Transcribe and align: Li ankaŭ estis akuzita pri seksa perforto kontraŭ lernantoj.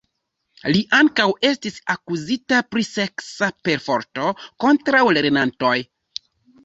Li 0.75 0.79
ankaŭ 0.99 1.25
estis 1.49 1.77
akuzita 1.95 2.61
pri 2.69 2.85
seksa 2.89 3.51
perforto 3.69 4.33
kontraŭ 4.67 5.03
lernantoj. 5.19 5.77